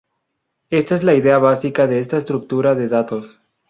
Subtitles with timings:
[0.71, 3.39] Esta es la idea básica de esta estructura de datos.